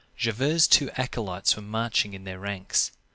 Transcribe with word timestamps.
Javert's 0.17 0.65
two 0.65 0.89
acolytes 0.97 1.55
were 1.55 1.61
marching 1.61 2.15
in 2.15 2.23
their 2.23 2.39
ranks. 2.39 2.91